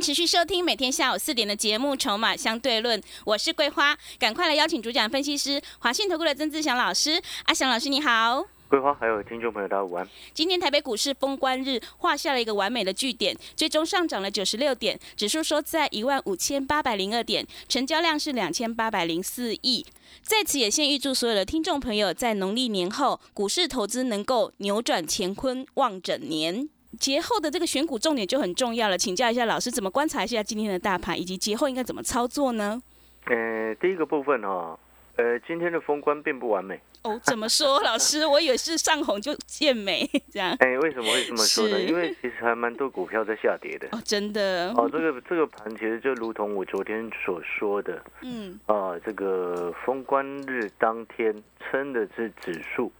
[0.00, 7.20] 持续收听每天下午四点的节目《筹码相对论》，我是桂花，赶快来邀请主讲分析师华信投顾的曾志祥老师。
[7.44, 10.08] 阿祥老师你好，桂花还有听众朋友大家午安。
[10.32, 19.86] 今天台北股市封关日画下了一个完美的句点，最终上涨了九十六点，指数收在一万五千八百零二点，成交量是两千八百零四亿。
[20.22, 26.68] 在此也先预祝所有的听众朋友在农历年后股市投资能够扭转乾坤，望整年。
[26.94, 32.80] 节后的这个选股重点就很重要了，请教一下老师，怎么观察一下今天的大盘，以及节后应该怎么操作呢？
[33.26, 34.78] 呃，第一个部分哈，
[35.16, 36.80] 呃，今天的封关并不完美。
[37.02, 38.24] 哦，怎么说，老师？
[38.24, 40.56] 我以为是上红就见美这样。
[40.60, 41.78] 哎，为什么会这么说呢？
[41.78, 43.86] 因为其实还蛮多股票在下跌的。
[43.92, 44.72] 哦，真的。
[44.74, 52.90] 哦，这个这个盘其实就如同我昨天所说的，嗯，啊，这个封关日当天撑的是指数。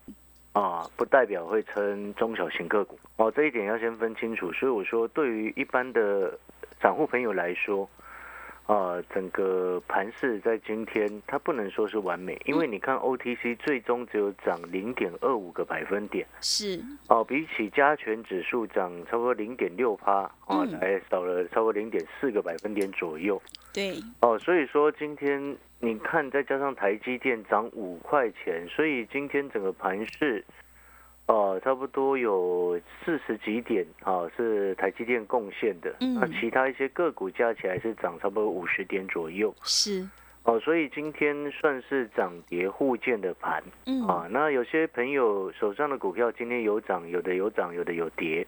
[0.55, 4.53] 啊，不代表会称中小型个股哦，这一点要先分清楚。
[4.53, 6.39] 所以我说，对于一般的
[6.81, 7.91] 散户朋友来说，
[8.67, 23.41] 啊，整个盘势在今天它不能说是完美，因为你看 OTC 最终只有涨零点二五个百分点，是哦，比起加权指数涨差不多零点六趴啊，还少了超过零点四个百分点左右。
[23.73, 25.57] 对哦，所以说今天。
[25.81, 30.43] 你看，再加上台积电涨五块钱，所以今天整个盘市，
[31.27, 35.95] 呃，差不多有四十几点啊，是台积电贡献的。
[36.01, 36.15] 嗯。
[36.21, 39.55] 那其他一些个股加起来是涨差不多五十点左右。
[39.63, 40.07] 是。
[40.43, 43.63] 哦，所以今天算是涨跌互见的盘。
[43.87, 44.07] 嗯。
[44.07, 48.47] 啊，那有些朋友手上的股票今天有涨，有的有涨，有的有跌。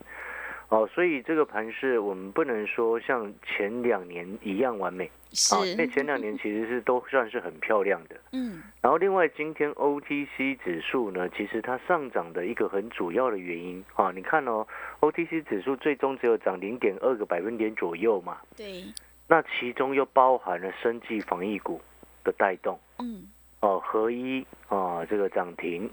[0.69, 5.09] 哦，所以这个盘是我们不能说像前两年一样完美，
[5.53, 8.61] 啊，因为前两年其实是都算是很漂亮的，嗯。
[8.81, 14.67] 然后另外今天 OTC 指数呢，其实它上涨的一个很主要的原因啊，你看哦
[14.99, 18.83] ，OTC 指数最终只有涨零点二个百分点左右嘛，对。
[19.29, 21.79] 那其中又包含了生技防疫股
[22.25, 23.27] 的带动，嗯。
[23.61, 25.89] 哦，合一啊，这个涨停，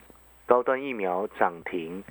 [0.46, 2.02] 高端疫苗涨停。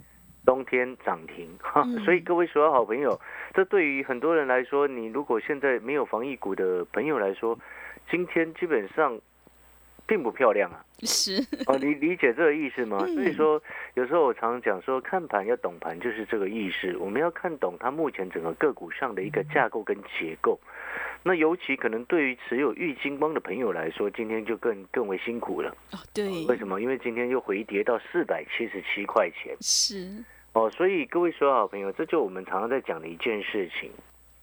[0.45, 3.19] 冬天涨停，哈，所以各位所有好朋友，
[3.53, 7.57] 这对于很多人来说，你如果现在没有防疫股的朋友来说，
[8.09, 9.19] 今天基本上
[10.05, 10.83] 并不漂亮啊。
[11.03, 12.99] 是哦，你理解这个意思吗？
[12.99, 13.61] 所以说，
[13.93, 16.95] 有时候我常常讲说，看盘要懂盘，就是这个意思。
[16.97, 20.59] 我们要看懂它目前整个个股上的一个架构跟结构。
[21.25, 25.69] 那尤其可能对于持有玉金光的朋友来说，今天就更更为辛苦了。
[25.93, 26.81] 哦，对，为什么？
[26.81, 29.55] 因为今天又回跌到四百七十七块钱。
[29.61, 30.23] 是。
[30.51, 33.89] 哦，所以各位所有好朋友，这就我们常常在讲的一件事情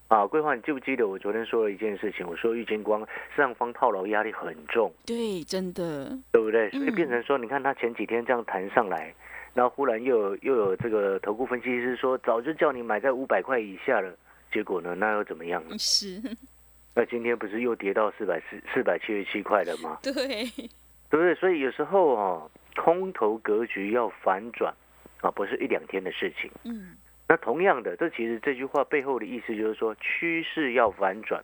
[0.09, 0.27] 啊。
[0.27, 2.27] 桂花，你记不记得我昨天说了一件事情？
[2.27, 4.91] 我说玉金光上方套牢压力很重。
[5.07, 6.71] 对，真的，对不对？
[6.71, 9.15] 所以变成说，你看他前几天这样弹上来，
[9.55, 14.13] 然后忽然又有又有这个投顾分析师说，早就叫你买在五百块以下了，
[14.51, 15.77] 结果呢，那又怎么样呢？
[15.79, 16.21] 是。
[17.01, 19.99] 那今天不是又跌到四百四四百七十七块了吗？
[20.05, 20.69] 对，对
[21.09, 21.35] 不对？
[21.37, 24.75] 所以有时候哦，空头格局要反转。
[25.23, 26.51] 啊，不是一两天的事情。
[26.65, 26.97] 嗯，
[27.27, 31.43] 那同样的，这其实这句话背后的意思就是说，趋势要反转，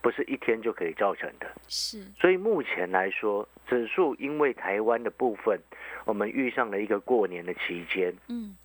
[0.00, 1.46] 不是一天就可以造成的。
[1.68, 5.58] 是，所以目前来说，指数因为台湾的部分，
[6.06, 8.14] 我们遇上了一个过年的期间。
[8.28, 8.56] 嗯，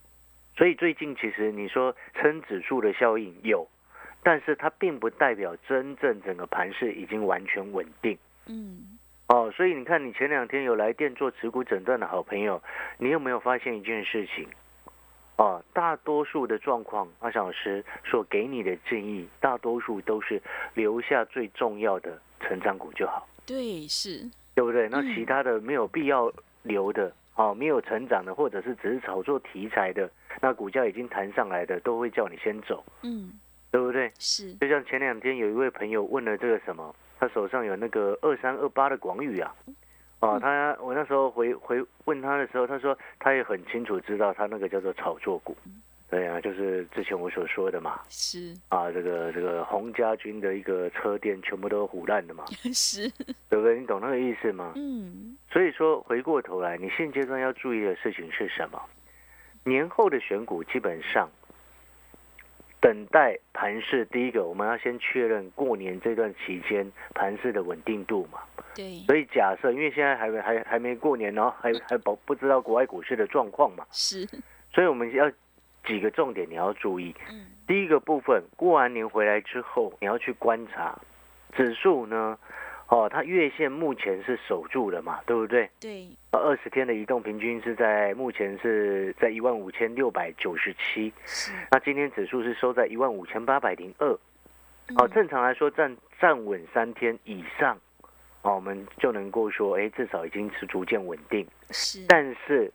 [0.58, 3.66] 所以最近其实你说撑指数的效应有，
[4.24, 8.18] 但是它并不代表真正整个盘势已经完全稳定。
[8.48, 8.98] 嗯。
[9.28, 12.62] 哦，所以你看，你前两天有来电做持股诊断的好朋友，
[12.98, 14.46] 你有没有发现一件事情？
[15.38, 20.42] 哦，大多数的状况，阿小老师所给你的建议，大多数都是
[20.74, 23.26] 留下最重要的成长股就好。
[23.46, 24.90] 对，是，对不对？
[24.90, 26.30] 那其他的没有必要
[26.64, 30.12] 留的，哦，没有成长的，或者是只是炒作题材的，
[30.42, 32.84] 那股价已经弹上来的，都会叫你先走。
[33.04, 33.32] 嗯，
[33.72, 34.12] 对不对？
[34.20, 34.54] 是。
[34.56, 36.94] 就像前两天有一位朋友问了这个什么？
[37.20, 39.56] 他手上有那个二三二八的广宇啊，
[40.22, 45.56] 啊，他我那时候回回问他的时候，他说他也很清楚知道他那个叫做炒作股，
[46.10, 53.08] 对啊，就是之前我所说的嘛，是啊，这个这个洪家军的一个车店全部都腐烂的嘛， 是，
[53.48, 53.80] 对不对？
[53.80, 54.74] 你懂那个意思吗？
[54.76, 58.82] 嗯，所以说回过头来，你现阶段要注意的事情是什么？
[59.64, 61.30] 年后的选股基本上。
[62.82, 64.04] 等等待盘市。
[64.06, 68.40] 第一个，我们要先确认过年这段期间盘市的稳定度嘛。
[68.76, 69.00] 对。
[69.06, 73.86] 所以假设，因为现在还没还还没过年，然后还还不不知道国外股市的状况嘛。
[73.92, 74.28] 是。
[74.74, 75.32] 所以我们要
[75.86, 77.16] 几个重点你要注意。
[77.30, 77.46] 嗯。
[77.68, 81.00] 第一个部分，过完年回来之后，你要去观察
[81.56, 82.38] 指数呢。
[82.92, 85.70] 哦，它月线目前是守住了嘛，对不对？
[85.80, 86.10] 对。
[86.32, 91.12] 二十天的移动平均是在目前是在一万五千六百九十七。
[91.26, 91.54] 是。
[91.72, 94.10] 那今天指数是收在一万五千八百零二。
[94.98, 97.78] 哦，正常来说站站稳三天以上，
[98.42, 101.48] 哦，我们就能够说，哎，至少已经是逐渐稳定。
[101.70, 102.06] 是。
[102.10, 102.70] 但是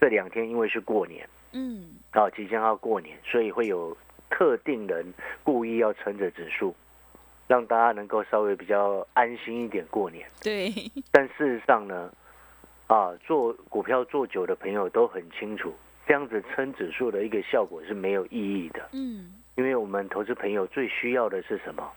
[0.00, 3.96] 这两天因为是过年，嗯，哦，即将要过年，所以会有
[4.30, 5.04] 特定人
[5.42, 6.72] 故意要撑着指数。
[7.48, 10.28] 让大家能够稍微比较安心一点过年。
[10.40, 10.70] 对。
[11.10, 12.12] 但事实上呢，
[12.86, 15.72] 啊，做股票做久的朋友都很清楚，
[16.06, 18.88] 这样子撑指数的一个效果是没有意义的。
[18.92, 19.32] 嗯。
[19.56, 21.90] 因为我们投资朋友最需要的是什么？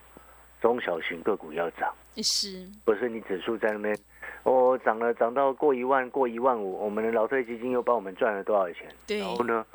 [0.60, 1.94] 中小型个股要涨。
[2.18, 2.68] 是。
[2.86, 3.96] 不是你指数在那边，
[4.44, 8.88] 哦，涨了涨到过一万过一万五，我们的劳退基金又帮我们赚了多少钱？
[9.06, 9.20] 对。
[9.20, 9.66] 然后呢？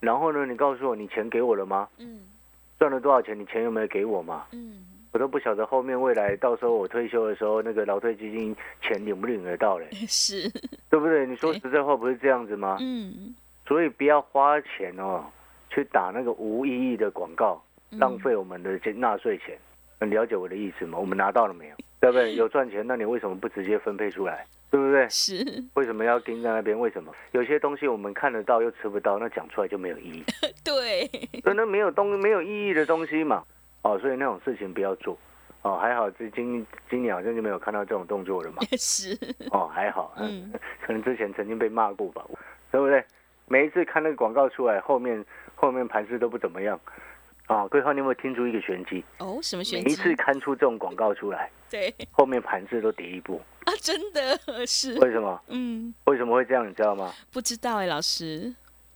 [0.00, 0.44] 然后呢？
[0.46, 1.88] 你告诉我，你钱给我了吗？
[1.98, 2.20] 嗯。
[2.78, 3.38] 赚了多少钱？
[3.38, 4.46] 你钱有没有给我吗？
[4.52, 4.84] 嗯。
[5.16, 9.88] 我都不晓得后面未来到时候我退休的时候，那个劳退基金钱领不领得到嘞？
[10.06, 10.46] 是，
[10.90, 11.24] 对不对？
[11.26, 12.76] 你说实在话，不是这样子吗？
[12.82, 13.34] 嗯。
[13.66, 15.24] 所以不要花钱哦，
[15.70, 19.56] 去打那个无意义的广告，浪费我们的纳税钱。
[20.02, 20.98] 你了解我的意思吗？
[20.98, 21.76] 我们拿到了没有？
[21.98, 22.34] 对不对？
[22.34, 24.44] 有赚钱，那你为什么不直接分配出来？
[24.70, 25.08] 对不对？
[25.08, 25.64] 是。
[25.72, 26.78] 为什么要盯在那边？
[26.78, 27.10] 为什么？
[27.32, 30.24] 有些东西我们看得到又吃不到，那讲出来就没有意义。
[30.62, 31.08] 对。
[31.42, 33.42] 那没有东没有意义的东西嘛。
[33.86, 35.16] 哦，所以那种事情不要做，
[35.62, 38.60] 哦，还好，这今今年好像就没有看到这种动作了嘛。
[38.76, 39.16] 是。
[39.52, 40.52] 哦，还好，嗯，
[40.84, 42.24] 可能之前曾经被骂过吧，
[42.72, 43.04] 对不对？
[43.46, 45.24] 每一次看那个广告出来，后面
[45.54, 46.78] 后面盘势都不怎么样。
[47.46, 49.04] 啊，桂花，你有没有听出一个玄机？
[49.18, 49.86] 哦，什么玄机？
[49.86, 53.40] 每一次看出这种广告出来， 对，后面盘势都跌一步。
[53.66, 54.98] 啊，真的是。
[54.98, 55.40] 为什么？
[55.46, 55.94] 嗯。
[56.06, 56.68] 为什么会这样？
[56.68, 57.12] 你知道吗？
[57.32, 58.52] 不知道哎，老师。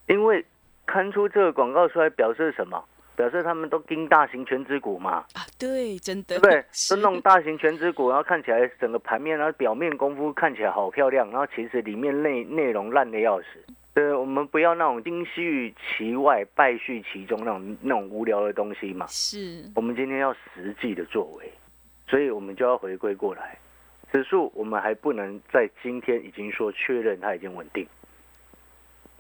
[0.09, 0.45] 因为
[0.85, 2.85] 看出这个广告出来，表示什么？
[3.21, 5.27] 表示他们都盯大型全职股嘛？
[5.35, 6.65] 啊，对，真的，对不对？
[6.73, 13.47] 是那种大型全职股，然后看起来整个盘面，然后表面功夫看起来好漂亮，然后其实里面内内容烂的要死。
[13.93, 19.05] 对，我们不要那种金絮其外，败絮其中那种那种无聊的东西嘛。
[19.11, 21.53] 是，我们今天要实际的作为，
[22.09, 23.59] 所以我们就要回归过来。
[24.11, 27.87] 指数我们还不能在今天已经说确认它已经稳定。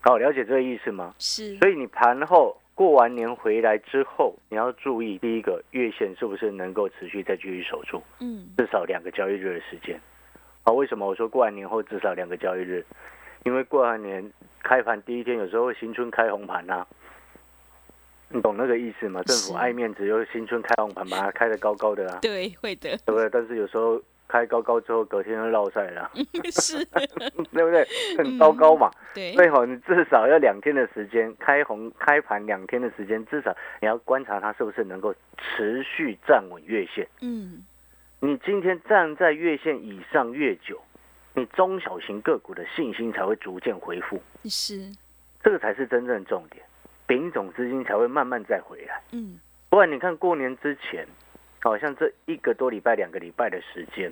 [0.00, 1.14] 好，了解这个意思吗？
[1.18, 1.54] 是。
[1.58, 2.56] 所以你盘后。
[2.80, 10.00] 过完年回来之后，你要注意第一个月线是不是能够持续再继续守住，嗯，至少两个交易日的时间。
[10.62, 12.82] 好，为什么我说过完年后至少两个交易日？
[13.44, 14.32] 因为过完年
[14.62, 16.86] 开盘第一天有时候会新春开红盘呐，
[18.30, 19.22] 你懂那个意思吗？
[19.24, 23.28] 政府爱面子，又新春开红盘，把它开的高高的啊，对，会的，对不对？
[23.28, 24.00] 但是有时候。
[24.30, 26.08] 开高高之后，隔天就落赛了，
[26.54, 26.84] 是，
[27.52, 27.84] 对不对？
[28.16, 28.88] 很糟糕嘛。
[29.12, 37.08] 对，所以好，你至少要两天的时间，开红开盘两天的时间，至少你要观察它是不是能够持续站稳月线。
[37.20, 37.64] 嗯，
[38.20, 40.80] 你今天站在月线以上越久，
[41.34, 44.22] 你中小型个股的信心才会逐渐恢复。
[44.44, 44.88] 是，
[45.42, 46.64] 这个才是真正重点，
[47.06, 49.02] 丙种资金才会慢慢再回来。
[49.10, 51.04] 嗯，不然你看过年之前。
[51.62, 54.10] 好像这一个多礼拜、两个礼拜的时间，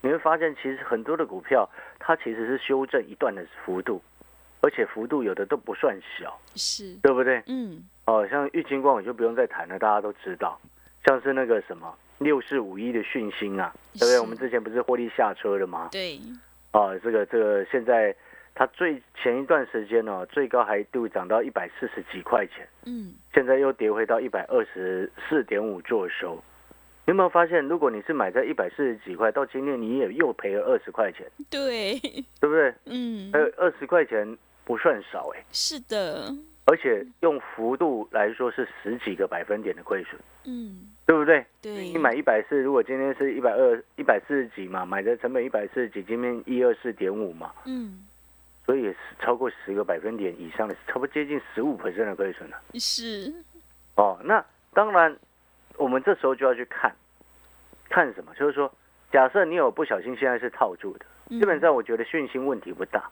[0.00, 4.02] 你会发现其实很多的股票它其实是修正一段的幅度，
[4.60, 7.42] 而且幅度有的都不算小，是对不对？
[7.46, 10.60] 嗯，哦，像玉金光我就不用再谈了，大家都知道，
[11.06, 14.18] 像是那个什么六四五一的讯星啊，对不对？
[14.18, 15.88] 我们之前不是获利下车了吗？
[15.92, 16.18] 对，
[16.72, 18.14] 啊，这个这个现在
[18.54, 26.42] 它最前一段时间呢，最高还度涨到一百四十几块钱，嗯，现在又跌回到一百二十四点五做收。
[27.08, 31.98] 有没有发现，如果你是买在一百四十几块，到今天你也又赔了二十块钱，对，
[32.38, 32.74] 对不对？
[32.84, 34.36] 嗯，呃，二十块钱
[34.66, 35.42] 不算少哎。
[35.50, 36.30] 是的。
[36.66, 41.42] 而且用幅度来说是十几个百分点的亏损，嗯，对不对？
[41.62, 41.88] 对。
[41.88, 48.04] 你买一百四，如果今天是一百二、一百四十几嘛，买的成本一百四十几，今天一二四点五嘛，嗯，
[48.66, 52.60] 所以也是超过十个百分点以上的，差不多接近十五的亏损了。
[52.74, 53.32] 是。
[53.96, 55.16] 哦，那当然。
[55.78, 56.94] 我们这时候就要去看，
[57.88, 58.34] 看什么？
[58.34, 58.70] 就是说，
[59.10, 63.08] 假设你有不小心现在是套住的，基本上我觉得讯息问题不大。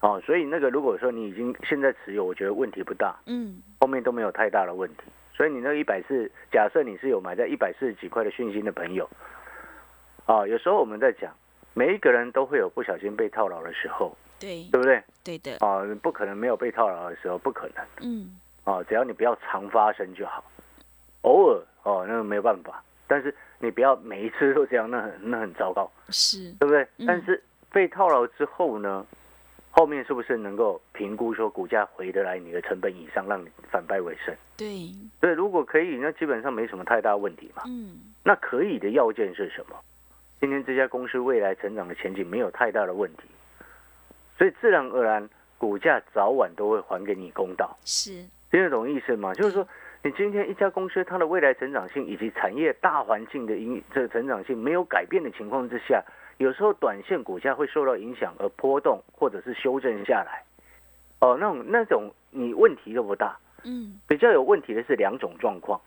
[0.00, 3.16] 哦，所以那个如果说你已经现在持有，我觉得问题不大。
[3.26, 5.02] 嗯，后面都没有太大的问题。
[5.34, 9.08] 所以你那一百四，假设你是有买在一百四十几块的讯息的朋友，
[10.24, 11.34] 啊，有时候我们在讲，
[11.74, 15.02] 每一个人都会有不小心被套牢的时候，对，对不对？
[15.24, 15.56] 对的。
[15.66, 17.84] 啊，不可能没有被套牢的时候，不可能。
[18.00, 18.38] 嗯。
[18.64, 20.44] 哦，只要你不要常发生就好。
[21.22, 26.86] 偶尔哦，那个没有办法，但是你不要每一次都这样，那很那很糟糕，是对不对？
[27.06, 27.42] 但是
[27.72, 29.06] 被套牢之后呢，
[29.70, 34.34] 后面是不是能够评估说股价回得来你的成本以上，让你反败为胜？
[34.56, 37.62] 对，对，如果可以，那基本上没什么太大问题嘛。
[37.66, 39.76] 嗯，那可以的要件是什么？
[40.38, 43.22] 今天这家公司未来成长的前景没有太大的问题，
[44.36, 47.74] 所以自然而然股价早晚都会还给你公道。
[47.86, 49.32] 是，听得懂意思吗？
[49.32, 49.66] 就是说，
[50.02, 56.02] 你今天一家公司它的未来成长性以及产业大环境的影这个成长性没有改变的情况之下，
[56.38, 60.42] 有时候短线股价会受到影响而波动或者是修正下来。
[61.20, 63.36] 哦，那种那种你问题都不大。
[63.64, 65.80] 嗯，比较有问题的是两种状况。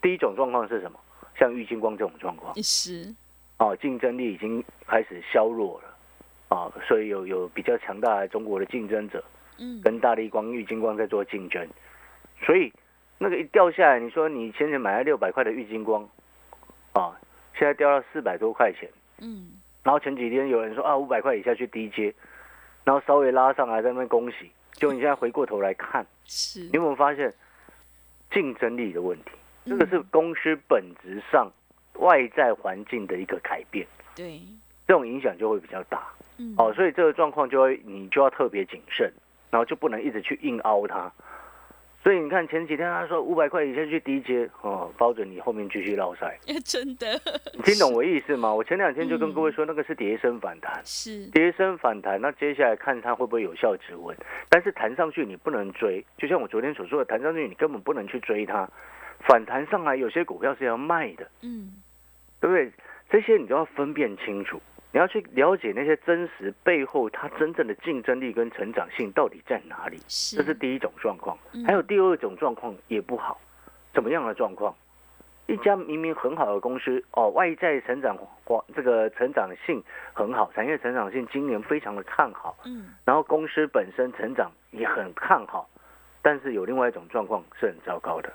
[0.00, 1.00] 第一种状况是什么？
[1.36, 2.54] 像玉金光这种状况。
[2.62, 3.12] 是。
[3.58, 9.24] 哦，竞争力已经开始削弱了，啊，所以有有比较强大的中国的竞争者，
[9.58, 11.66] 嗯，跟大力光、玉金光在做竞争，
[12.44, 12.70] 所以
[13.18, 16.08] 那个一掉下来，你说你先前买了六百块的玉金光，
[16.92, 17.18] 啊，
[17.54, 18.88] 现在掉到四百多块钱，
[19.20, 22.14] 嗯，然后前几天有人说啊五百块以下去低接，
[22.84, 27.32] 然后稍微拉上来在那边恭喜，就你现在回过头来看，是，你有没有发现
[28.30, 29.30] 竞争力的问题？
[29.66, 31.50] 这个是公司本质上。
[31.98, 34.38] 外在环境的一个改变，对，
[34.86, 36.06] 这种影响就会比较大，
[36.36, 39.10] 嗯，哦，所以这个状况就会你就要特别谨慎，
[39.50, 41.10] 然后就不能一直去硬凹它。
[42.06, 46.38] 所以你看前几天他说五百块以下去低阶，哦，包准你后面继续捞塞。
[46.64, 47.20] 真的，
[47.52, 48.54] 你听懂我意思吗？
[48.54, 54.16] 我前两天就跟各位说，那个是跌升反弹，是跌升反弹，那接下来看它会不会有效止稳。
[54.48, 58.68] 但是弹上去你不能追，就像我昨天所说的，弹上去你根本不能去追它。
[59.26, 61.72] 反弹上来有些股票是要卖的，嗯。
[62.38, 62.70] 对不对？
[63.10, 64.60] 这些你都要分辨清楚，
[64.96, 69.98] 你要去了解那些真实背后它真正的竞争力跟成长性到底在哪里。
[70.08, 71.36] 这是第一种状况，
[71.66, 73.38] 还有第二种状况也不好。
[73.92, 74.74] 怎么样的状况？
[75.48, 78.16] 一家明明很好的公司哦，外在成长
[78.74, 79.84] 这个成长性
[80.14, 85.68] 很好，产业成长性今年非常的看好，嗯，然后公司本身成长也很看好，
[86.22, 88.32] 但是有另外一种状况是很糟糕的。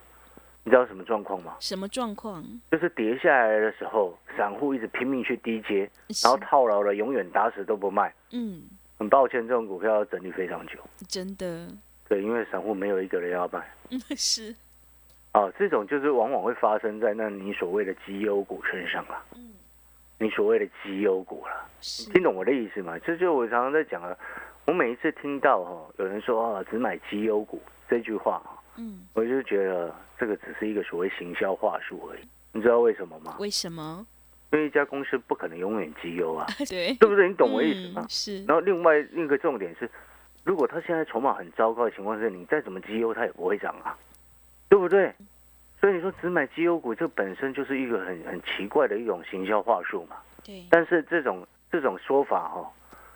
[0.63, 1.55] 你知道什么状况吗？
[1.59, 2.43] 什么状况？
[2.71, 5.89] 就是跌下来的时候，散户一直拼命去低接，
[6.23, 8.13] 然后套牢了，永远打死都不卖。
[8.31, 8.61] 嗯，
[8.99, 10.79] 很抱歉，这种股票要整理非常久。
[11.07, 11.67] 真的。
[12.07, 13.73] 对，因为散户没有一个人要卖。
[13.89, 14.55] 嗯， 是。
[15.33, 19.23] 哦，这种就是往往会发生在那你所谓的绩优股身上了。
[19.35, 19.53] 嗯。
[20.19, 21.67] 你所谓的绩优股了，
[22.13, 22.99] 听懂我的意思吗？
[22.99, 24.15] 这就我常常在讲啊，
[24.65, 28.39] 我每一次听到哈有人说啊只买绩优股这句话
[28.81, 32.21] 嗯，我就觉得这个只是一个所谓行销话术而已。
[32.51, 33.35] 你知道为什么吗？
[33.39, 34.05] 为什么？
[34.51, 37.29] 因为一家公司不可能永远绩优啊， 对，对不对？
[37.29, 38.05] 你懂我意思吗？
[38.09, 38.43] 是。
[38.45, 39.89] 然后另外另一个重点是，
[40.43, 43.95] 如果他现在筹码很糟糕的情况下，你再怎么绩优，它也不会涨啊，
[44.67, 45.13] 对不对？
[45.79, 50.17] 所以你说只买绩优股，这本身就是一个很很奇怪的一种行销话术嘛。
[50.43, 50.65] 对。
[50.69, 52.71] 但是这种这种说法哈，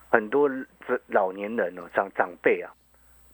[0.10, 0.48] 很多
[0.88, 2.72] 这老年人哦，长长辈啊。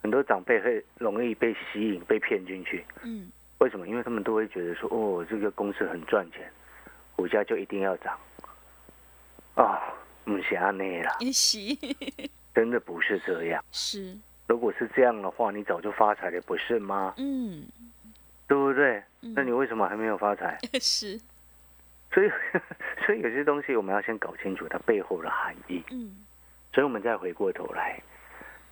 [0.02, 2.84] 很多长辈会容易被吸引、被骗进去。
[3.04, 3.88] 嗯，为什么？
[3.88, 6.52] 因为他们都会觉得说，哦，这个公司很赚钱，
[7.16, 8.18] 股价就一定要涨。
[9.56, 9.82] 啊，
[10.24, 11.18] 不是安内啦，
[12.56, 13.64] 真的不是这样。
[13.72, 14.18] 是，
[14.48, 17.14] 如果是这样的话，你早就发财了，不是吗？
[17.18, 17.68] 嗯，
[18.48, 19.04] 对不对？
[19.20, 20.58] 那你为什么还没有发财？
[20.82, 21.20] 是。
[22.14, 22.30] 所以，
[23.06, 25.84] 所以有些东西我们要先搞清楚它背后的含义。
[25.92, 26.18] 嗯，
[26.74, 28.02] 所以我们再回过头来。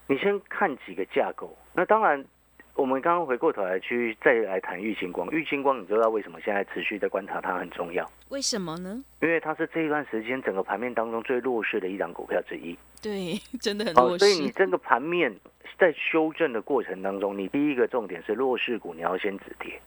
[0.10, 2.26] 你先看几个架构，那当然，
[2.74, 5.30] 我们刚刚回过头来去再来谈玉清光。
[5.30, 8.04] 玉清光，你知道为什么现在持续在观察它很重要？
[8.30, 9.00] 为什么呢？
[9.22, 12.76] 因为它是这一段时间整个盘面当中最弱势的一档股票之一。
[13.00, 14.26] 对，真的很弱势。
[14.26, 15.32] 所以你这个盘面
[15.78, 19.80] 在修正的过程当中，你第一个重点是弱势股，你要先止跌。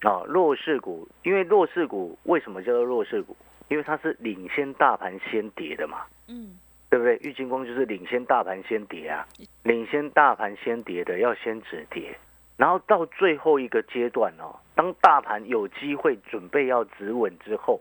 [0.00, 3.36] 啊，弱势股，因为弱势股为什么叫做弱势股？
[3.68, 5.98] 因为它是领先大盘先跌的嘛。
[6.28, 6.58] 嗯。
[6.94, 7.18] 对不对？
[7.28, 9.26] 郁金光就是领先大盘先跌啊，
[9.64, 12.16] 领先大盘先跌的要先止跌，
[12.56, 17.80] 然后到最后一个阶段哦，当大盘有机会准备要止稳之后，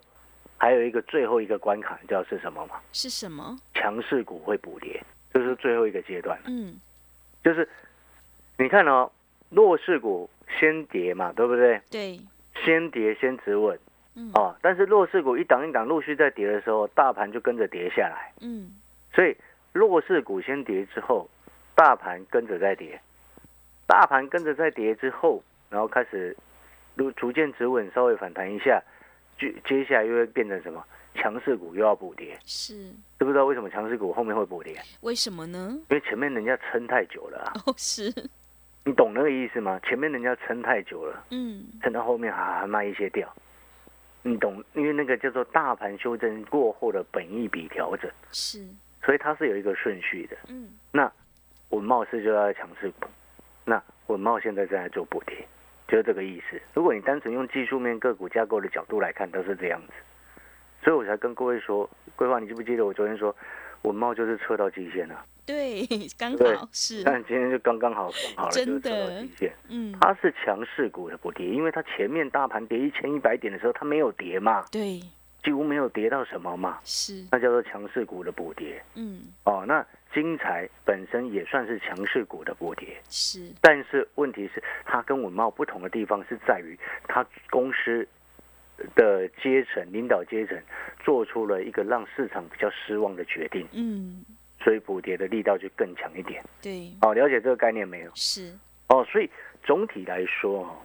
[0.58, 2.82] 还有一个最后一个关卡，你知道是什么吗？
[2.92, 3.56] 是什么？
[3.76, 5.00] 强势股会补跌，
[5.32, 6.40] 这是最后一个阶段。
[6.48, 6.74] 嗯，
[7.44, 7.70] 就是
[8.58, 9.12] 你看哦，
[9.52, 10.28] 弱势股
[10.60, 11.80] 先跌嘛，对不对？
[11.92, 12.20] 对，
[12.66, 13.78] 先跌先止稳。
[14.16, 18.34] 嗯，哦，但是弱势股一档一档陆续在跌的时候，大盘就跟着跌下来。
[18.42, 18.72] 嗯。
[19.14, 19.36] 所以
[19.72, 21.30] 弱势股先跌之后，
[21.76, 23.00] 大盘跟着再跌，
[23.88, 26.36] 大盘跟着再跌之后，然后开始
[26.96, 28.82] 如逐渐止稳，稍微反弹一下，
[29.38, 30.84] 接接下来又会变成什么？
[31.16, 32.74] 强势股又要补跌，是
[33.20, 34.76] 知不知道为什么强势股后面会补跌？
[35.02, 35.70] 为什么呢？
[35.90, 37.54] 因为前面人家撑太久了啊。
[37.68, 38.12] 哦，是，
[38.84, 39.80] 你懂那个意思吗？
[39.84, 43.32] 前面人家撑太久了，嗯，撑到后面还还卖一些掉，
[44.24, 44.64] 你懂？
[44.74, 48.66] 因为那个叫做大盘修正过后的本益比调整，是，
[49.06, 50.38] 所以它是有一个顺序的。
[50.48, 51.12] 嗯，那
[51.70, 53.08] 文茂是就要强势股，
[53.66, 55.46] 那文茂现在正在做补贴，
[55.88, 56.62] 就是这个意思。
[56.74, 59.94] 如果你单纯用技术面个股架构的角度来看，都是这样子，
[60.84, 63.36] 所以我才跟各位说，规划，你记不记得我昨天说
[63.84, 65.26] 文茂就是测到极限了？
[65.46, 65.86] 对，
[66.18, 69.54] 刚好是，但今天就刚刚好刚好了，真就是测到的极限。
[69.68, 75.02] 嗯，它是强势股的补跌，因为它前面大盘跌一千一百点的时候，它没有跌嘛，对，
[75.44, 78.82] 几乎没有跌到什么嘛，是，那叫做强势股的补跌。
[78.96, 88.08] 嗯，哦，那金财本身也算是强势股的补跌，是，但是问题是它跟文茂不同的地方是在于，它公司
[88.96, 90.58] 的阶层领导阶层
[91.04, 94.24] 做出了一个让市场比较失望的决定，嗯，
[94.62, 96.42] 所以补跌的力道就更强一点。
[96.62, 98.12] 对，哦，了解这个概念没有？
[98.16, 98.54] 是，
[98.88, 99.30] 哦，所以
[99.64, 100.78] 总体来说哦，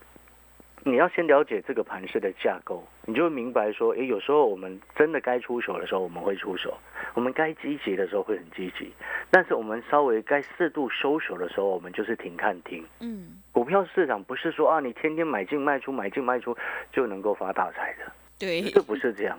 [0.89, 6.71] 你要先了解这个盘式的架构，你就会明白说，诶，有时候我们真的该出手的时候，我们会出手；
[7.15, 8.91] 我们该积极的时候会很积极，
[9.31, 12.83] 但是我们稍微该适度收手的时候，我们就是停看停。
[13.01, 16.57] 嗯，股票市场不是说啊，你天天买进卖出买进卖出
[16.91, 19.39] 就能够发大财的，对，这不是这样。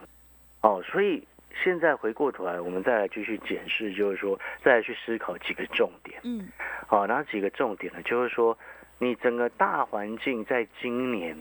[0.62, 1.24] 哦，所以
[1.63, 6.20] 现在回过头来，我们再来继续检视，就是说再来去思考几个重点。
[6.24, 6.48] 嗯，
[6.86, 8.01] 好，哪几个重点呢？
[8.03, 8.58] 就是说，
[9.00, 11.36] 你整个大环境在今年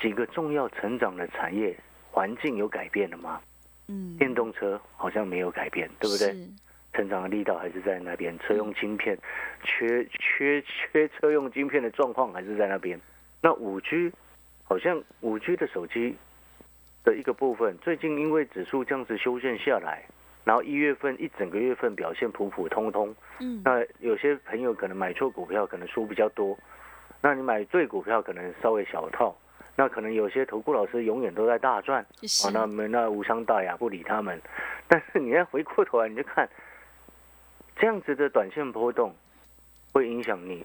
[0.00, 1.74] 几个重要成长的产业
[2.10, 3.40] 环境有改变了吗？
[3.88, 6.34] 嗯，电动车好像没有改变，对不对？
[6.92, 9.16] 成长的力道还是在那边，车用晶片
[9.62, 13.00] 缺缺缺车用晶片的状况还是在那边。
[13.40, 14.12] 那五 G
[14.64, 16.14] 好像五 G 的手机
[17.02, 20.04] 的一个部分，最近因为指数这样子修正下来，
[20.44, 26.56] 然后一月份一整个月份表现普普通通，嗯，那有些朋友可能买错股票，可能输比较多；
[27.20, 29.36] 那你买对股票，可能稍微小套。
[29.74, 34.38] 那可能有些投顾老师永远都在大赚，是啊，那没那无伤大雅，不理他们。
[34.86, 36.46] 但是你要回过头来，你就看
[37.76, 39.14] 这样子的短线波动，
[39.92, 40.62] 会影响你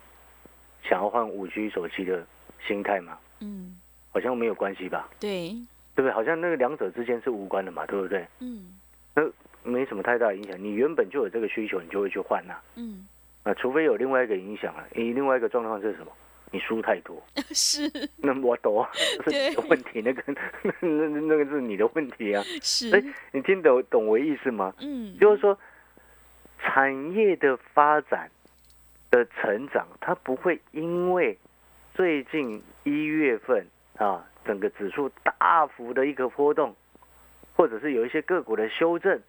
[0.84, 2.26] 想要换五 G 手机的
[2.68, 3.18] 心态吗？
[3.40, 3.80] 嗯，
[4.12, 5.52] 好像没有关系吧，对，
[5.96, 6.12] 对不对？
[6.12, 8.28] 好像那个两者之间是无关的嘛，对不对？
[8.40, 8.74] 嗯，
[9.68, 10.58] 没什么太大影响。
[10.62, 13.08] 你原本就有这个需求，你就会去换呐、嗯，
[13.44, 16.12] 啊，除非有另外一个影响啊，你另外一个状况是什么？
[16.50, 20.24] 你输太多， 是，那我懂啊， 是你的问题，那个
[20.80, 22.42] 那那那个是你的问题啊。
[22.62, 23.04] 是哎，
[23.34, 24.74] 你听懂懂我意思吗？
[24.80, 25.58] 嗯，就是说，
[26.60, 28.32] 产业的发展
[29.12, 31.38] 的成长，它不会因为
[31.94, 36.74] 最近一月份啊，整个指数大幅的一个波动，
[37.58, 39.20] 或者是有一些个股的修正，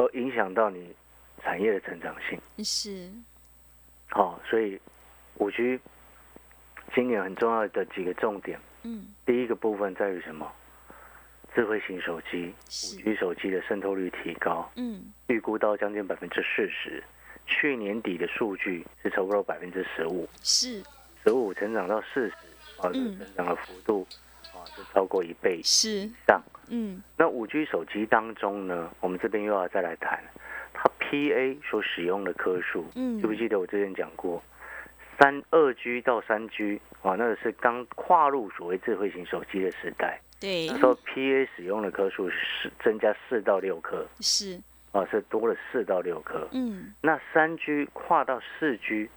[0.00, 0.94] 而影响到你
[1.42, 2.40] 产业的成长性。
[2.64, 3.10] 是，
[4.08, 4.80] 好、所以
[5.34, 5.78] 五 G
[6.94, 10.50] 今年很重要的几个重点，嗯，第一个部分在于什么？
[11.54, 12.54] 智慧型手机、
[12.94, 17.02] 五 G 手机的渗透率提高，嗯，预估到将近百分之四十。
[17.46, 20.82] 去年底的数据是差不多百分之十五，是，
[21.24, 22.34] 十五成长到四十，
[22.78, 24.06] 啊，这嗯成长的幅度
[24.54, 26.40] 啊是超过一倍以是，上。
[26.70, 30.22] 嗯，那五 G 手机当中呢，我们这边又要再来谈，
[30.72, 33.20] 它 PA 所使用的颗数，嗯。
[33.20, 34.42] 记不记得我之前讲过，
[35.18, 40.68] 三二 G 到三 G 啊，那个是刚跨入所谓智慧型手机的时代，对。
[40.68, 44.06] 那，时候 PA 使用的颗数是增加四到六颗。
[44.20, 44.60] 是，
[44.92, 46.48] 啊，是多了四到六颗。
[46.52, 49.10] 嗯，那三 G 跨到四 G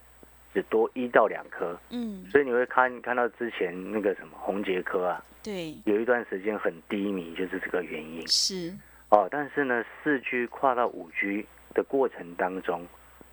[0.54, 8.72] 只多一到两颗，嗯，所以你会看看到之前那个什么红杰科啊，对，有一段时间很低迷，就是这个原因是，
[9.10, 9.28] 哦。
[9.32, 12.86] 但是呢，四 G 跨到五 G 的过程当中，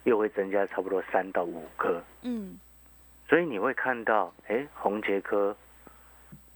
[0.04, 2.58] 又会增加差不多三到五颗，嗯，
[3.28, 5.54] 所以你会看到，哎，红杰科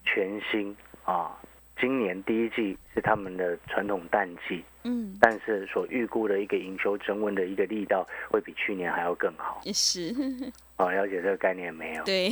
[0.05, 0.75] 全新
[1.05, 1.39] 啊，
[1.81, 9.61] 今年第一季是他们的传统淡季，嗯，但是所预估的一个营收增温的一个力道，会比去年还要更好。
[9.65, 10.15] 也是，
[10.79, 12.05] 哦，了解这个概念没有？
[12.05, 12.31] 对，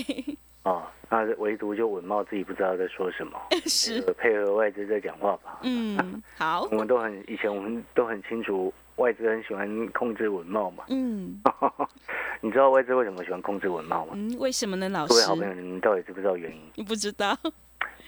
[0.65, 5.59] 哦，那唯独就文茂自己不知道在说什么， 是配合配合外资在讲话吧。
[5.63, 10.85] 嗯，好我，们都很以前我们都很清楚，外资很喜欢控制文茂嘛。
[10.89, 11.43] 嗯，
[12.41, 14.13] 你知道外资为什么喜欢控制文茂吗？
[14.15, 15.35] 嗯，为什么呢，老师各位好？
[15.35, 16.61] 朋友，你们到底知不知道原因？
[16.77, 17.37] 你不知道？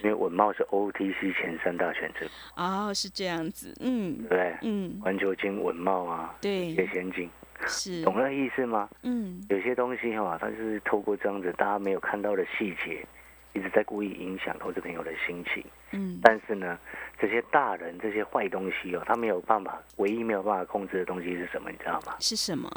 [0.05, 4.55] 因为文茂是 OTC 前三大选择，哦，是这样子，嗯对不对？
[4.61, 7.27] 嗯，环球金、文茂啊，对谢先进，
[7.65, 8.87] 是，懂那个意思吗？
[9.01, 13.03] 嗯，有些东西哈，它是透过这样子大家没有看到的细节，
[13.53, 15.65] 一直在故意影响投资朋友的心情。
[15.91, 16.77] 嗯，但是呢，
[17.19, 21.71] 这些大人这些坏东西哦，他没有办法，唯一没有办法控制的东西是什么？
[21.71, 22.15] 你知道吗？
[22.19, 22.69] 是什么？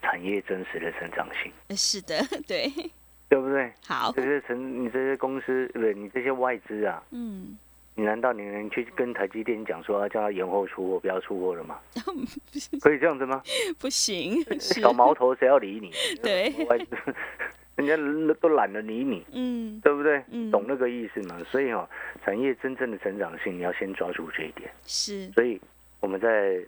[0.00, 1.50] 产业真实的成长性。
[1.76, 2.70] 是的， 对，
[3.28, 3.70] 对不对？
[3.86, 7.58] 好，这些成你这些公司，不对，你这些外资啊，嗯，
[7.94, 11.78] 你难道你能去跟台积电讲说叫他延后出货，不要出货了吗？
[12.80, 13.42] 可以这样子吗？
[13.78, 15.92] 不行，小毛头谁要理你？
[16.22, 16.86] 对，外资
[17.76, 17.96] 人家
[18.40, 20.22] 都懒得理你，嗯，对不对？
[20.30, 21.38] 嗯，懂那个意思吗？
[21.50, 21.88] 所以哦，
[22.24, 24.70] 产业真正的成长性，你要先抓住这一点。
[24.84, 25.60] 是，所以
[26.00, 26.58] 我们在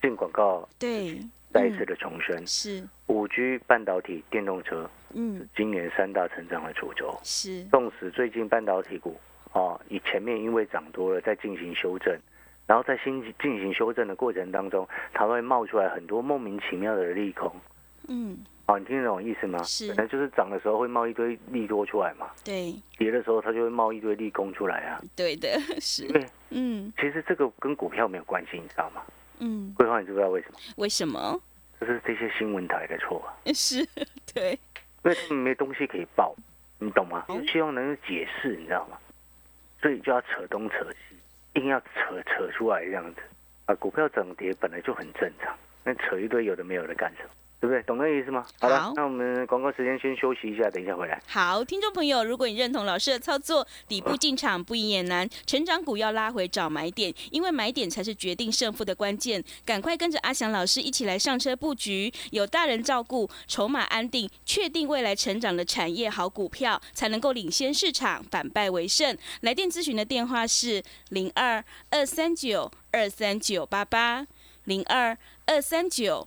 [0.00, 1.18] 进广告，对，
[1.52, 4.88] 再一次的重申，是五 G 半导体、电动车。
[5.14, 9.16] 嗯，今年三大成长的主轴是，纵使最近半导体股
[9.52, 12.16] 哦，以前面因为涨多了，在进行修正，
[12.66, 17.54] 然后在新进行修正的过程当中，它会冒出来很多莫名其妙的利空。
[18.08, 19.62] 嗯，哦，你听得懂意思吗？
[19.62, 22.30] 是，本来就是涨的时候会冒一堆利多出来嘛。
[22.44, 25.00] 对，跌的时候它就会冒一堆利空出来啊。
[25.14, 25.48] 对的，
[25.80, 26.08] 是。
[26.08, 29.02] 对，嗯，其实这个跟股票没有关系，你知道吗？
[29.38, 30.58] 嗯，桂花，你知不知道为什么？
[30.76, 31.40] 为什么？
[31.80, 33.34] 就是这些新闻台的错啊。
[33.52, 33.86] 是，
[34.32, 34.58] 对。
[35.04, 36.34] 因为他们没东西可以报，
[36.78, 37.24] 你懂吗？
[37.50, 38.98] 希望能解释，你知道吗？
[39.80, 41.16] 所以就要扯东扯西，
[41.60, 43.20] 硬要扯扯出来这样子
[43.66, 43.74] 啊！
[43.74, 47.30] 股票涨跌本来就很正常，那扯一堆有的没有的干什么？
[47.62, 47.80] 对不对？
[47.84, 48.44] 懂那意思吗？
[48.58, 51.22] 好了，那我们广告时间先休息一下，等一下回来。
[51.28, 59.40] 好，听众朋友，如果你认同老师的操作，底部进场不赢也难，成长股要拉回找买点，因为买点才是决定胜负的关键。
[59.64, 69.16] 赶快跟着阿翔老师一起来上车布局，有大人照顾，筹码安定，确定未来成长的产业好股票，才能够领先市场，反败为胜。
[69.42, 74.26] 来电咨询的电话是零二二三九二三九八八
[74.64, 76.26] 零二二三九。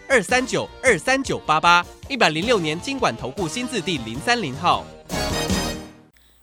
[0.11, 4.83] 二三九二三九八八一百零六年经管投顾新字第零三零号。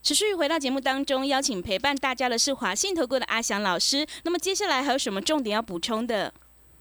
[0.02, 4.07] 持续回到节目当中，邀请陪伴大家的是华信投顾的阿翔老师。
[4.24, 6.33] 那么接下来还有什么重点要补充的？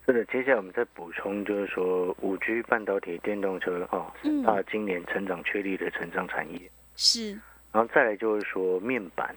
[0.05, 4.05] 是的，接下来我们再补充，就是说五 G 半导体、电动车哦，
[4.45, 7.31] 它今年成长确立的成长产业是。
[7.73, 9.35] 然后再来就是说面板。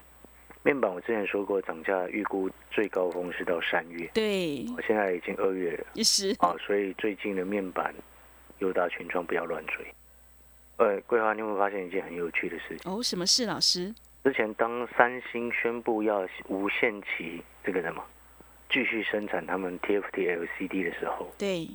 [0.63, 7.95] 面板我之前说过，涨价预估最高峰是到三月，对，我现在已经二月了，是啊，所以最近的面板，
[8.59, 9.87] 优大群创不要乱追。
[10.77, 12.93] 呃，桂花，你有没有发现一件很有趣的事情？
[12.93, 13.95] 哦，什么事，老师？
[14.23, 18.05] 之前当三星宣布要无限期这个什么，
[18.69, 21.67] 继续生产他们 TFT LCD 的时候，对，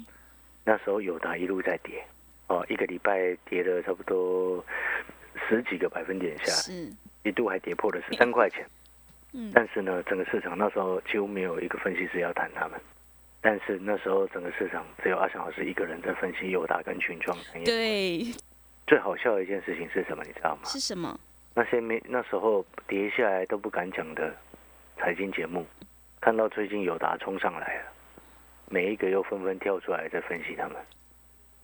[0.64, 2.06] 那时候友达一路在跌，
[2.48, 4.64] 哦，一个礼拜跌了差不多
[5.50, 6.94] 十几个百分点下，是。
[7.26, 8.64] 一度还跌破了十三块钱，
[9.34, 12.80] 嗯，但是呢，整个市场那时候几乎没有一个分析师要谈他们，
[13.42, 17.36] 但是那时候整个市场只有阿翔老师一个人在分析友达跟群创
[17.66, 18.32] 对，
[18.86, 20.24] 最好笑的一件事情是什么？
[20.24, 20.62] 你知道吗？
[20.66, 21.20] 是什么？
[21.56, 24.32] 那些没那时候跌下来都不敢讲的
[24.98, 25.66] 财经节目，
[26.22, 27.84] 看到最近友达冲上来了，
[28.70, 30.78] 每一个又纷纷跳出来在分析他们。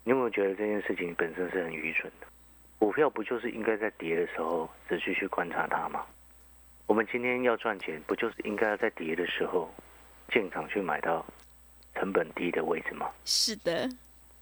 [0.03, 2.25] 你有没有觉得这件事情本身是很愚蠢的？
[2.81, 6.03] 股票不就是应该在跌的时候仔细去观察它吗？
[6.87, 9.71] 我们今天要赚钱，不就是应该要在跌的时候
[10.33, 11.23] 进场去买到
[11.93, 13.07] 成本低的位置吗？
[13.23, 13.87] 是的。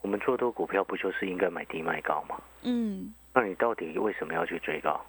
[0.02, 2.42] 我们做多股票不就是应该买低卖高吗？
[2.62, 3.14] 嗯。
[3.34, 5.06] 那你到底为什么要去追高？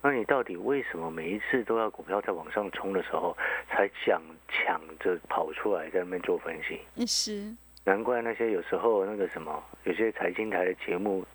[0.00, 3.36] 那你到底为什么每一次都要股票在往上冲的时候
[3.68, 6.80] 才想抢着跑出来在那边做分析？
[7.04, 7.52] 是。
[7.82, 11.26] 难怪那些有时候那个什么，有些财经台的节目。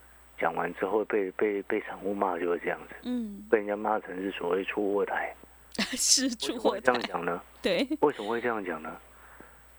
[0.43, 5.33] 讲完之后被被被散户骂就是这样子，嗯，被人家骂成是所谓出货台，
[5.95, 6.81] 是出货台。
[6.81, 7.41] 这样讲呢？
[7.63, 8.93] 对，为什么会这样讲呢？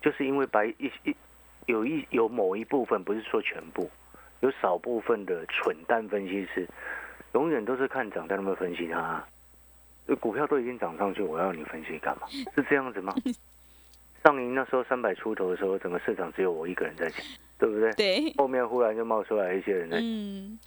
[0.01, 1.15] 就是因为白一一
[1.67, 3.87] 有一有某一部分，不是说全部，
[4.39, 6.67] 有少部分的蠢蛋分析师，
[7.35, 9.23] 永远都是看涨在那边分析它，
[10.19, 12.25] 股票都已经涨上去，我要你分析干嘛？
[12.55, 13.13] 是这样子吗？
[14.23, 17.19] 上年那时候三百出头的时候，整个市场只有我一个人在讲。
[17.57, 17.91] 对不对？
[17.93, 20.59] 对，后面忽然就冒出来一些人在，嗯，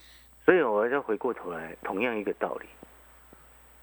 [0.45, 2.67] 所以我要回过头来，同样一个道理，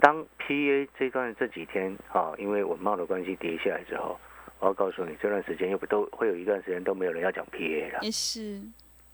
[0.01, 4.19] 当 PA 这段这几天啊，因为文贸的关系跌下来之后，
[4.59, 8.59] 我要告诉你，这段时间又不都会有一段时间都没有人要讲 PA 了，也是，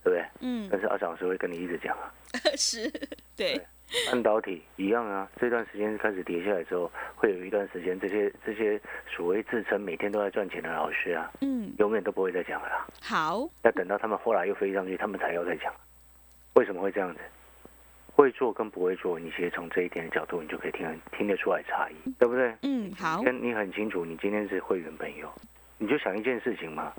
[0.03, 0.25] 对不对？
[0.41, 2.13] 嗯，但是阿长老师会跟你一直讲啊，
[2.57, 2.91] 是，
[3.37, 3.61] 对。
[4.11, 12.87] 半导体一样啊，这段时间开始跌下来之后，会有一段时间，这些这些所谓自称每天都在赚钱的老师啊，嗯，永远都不会再讲了。
[13.03, 15.73] 好，要等到他们后来又飞上去，他们才要再讲。
[16.55, 17.21] 为什么会这样子？
[18.15, 22.55] 会做跟不会做，你其实从这一点的角度，你就可以听听得出来差异，对不对？
[22.63, 23.23] 嗯，好。
[23.23, 25.33] 跟你很清楚，你今天是会员朋友，
[25.79, 26.93] 你就想一件事情嘛。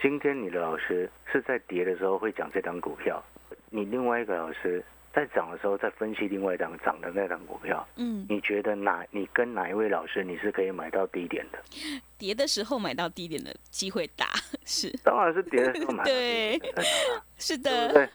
[0.00, 3.22] 今天你的老师是在跌的时候会讲这张股票，
[3.70, 7.86] 你另外一个老师在涨的时候再分析另外一张涨的那张股票。
[7.96, 11.58] 嗯，你觉得哪你跟哪一位老师你是可以买到低点的？
[12.18, 14.26] 跌的时候买到低点的机会大，
[14.66, 14.90] 是？
[15.04, 16.02] 当然是跌的时候买。
[16.04, 16.60] 对，
[17.38, 18.08] 是的，对对。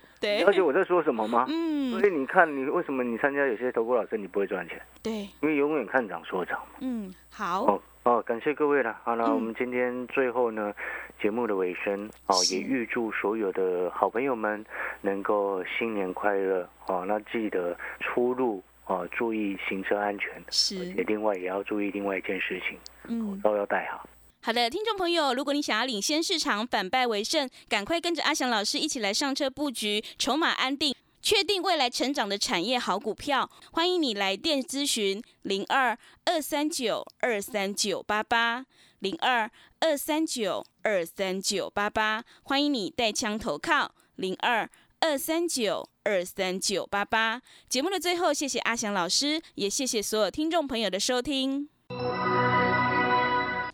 [0.45, 1.45] 而且我在说什么吗？
[1.49, 1.91] 嗯。
[1.99, 4.81] 所以你看，你为什么你参加有些投顾老师你不会赚钱？
[5.01, 6.79] 对，因为永远看涨说涨嘛。
[6.81, 7.65] 嗯，好。
[7.65, 8.97] 哦哦，感谢各位了。
[9.03, 10.73] 好了，我们今天最后呢，
[11.21, 14.65] 节目的尾声，哦，也预祝所有的好朋友们
[15.01, 16.67] 能够新年快乐。
[16.87, 20.31] 哦，那记得出入哦，注意行车安全。
[20.49, 20.93] 是。
[20.93, 22.77] 且另外也要注意另外一件事情，
[23.19, 24.07] 口罩要戴好。
[24.49, 30.95] 好的，听众朋友，如果你想要领先市场，反败为胜，赶快跟着阿翔老师一起来上车布局，筹码安定。
[31.21, 38.65] 确定未来成长的产业好股票，欢迎你来电咨询零二二三九二三九八八
[38.97, 44.67] 零二二三九二三九八八，欢迎你带枪投靠零二
[45.01, 47.39] 二三九二三九八八。
[47.67, 51.69] 节目的最后，谢谢阿翔老师，也谢谢所有听众朋友的收听。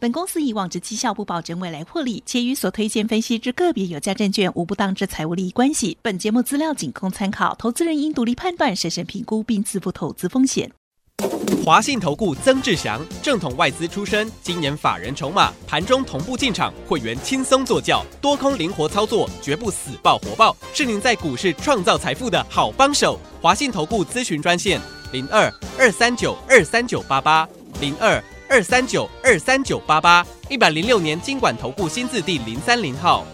[0.06, 5.98] 本公司以往之绩效不保证未来获利，且与所推荐分析之个别有价证券无不当之财务利益关系。
[6.04, 10.72] 本节目资料仅供参考，投资人应独立判断、审慎评估并自负投资风险。
[11.66, 23.20] 华信投顾曾志祥，正统外资出身，今年法人筹码，盘中同步进场，会员轻松做教，多空灵活操作，绝不死爆活爆，是您在股市创造财富的好帮手。
[23.42, 24.80] 华信投顾咨询专线
[25.12, 27.50] 零二二三九二三九八八
[27.82, 28.24] 零二。
[28.48, 33.26] 二三九二三九八八一百零六年经管投顾新字第零三零号，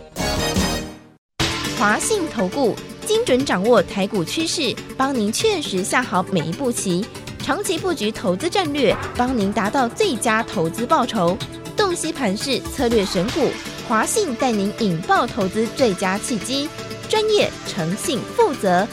[1.77, 7.05] 华信投顾精准掌握台股趋势，帮您确实下好每一步棋，
[7.43, 11.37] 长期布局投资战略，帮您达到最佳投资报酬。
[11.75, 13.49] 洞悉盘势策略选股，
[13.89, 16.69] 华信带您引爆投资最佳契机，
[17.09, 18.87] 专业、诚信、负责。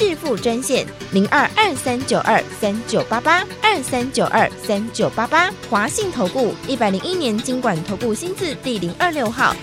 [0.00, 9.54] 致富专线零二二三九二三九八八二三九二三九八八，华信投顾一百零一年经管投顾新字第零二六号。